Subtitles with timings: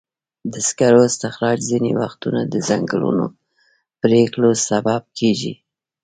[0.53, 3.25] د سکرو استخراج ځینې وختونه د ځنګلونو
[4.01, 5.53] پرېکولو سبب کېږي.